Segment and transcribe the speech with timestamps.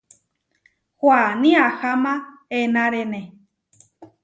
[0.99, 2.13] Huaní aháma
[2.59, 3.21] enárene.